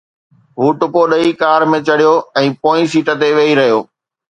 [0.59, 3.83] هو ٽپو ڏئي ڪار ۾ چڙهيو ۽ پوئين سيٽ تي ويهي رهيو.